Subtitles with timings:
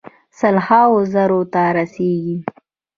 [0.39, 2.37] سل هاوو زرو ته رسیږي.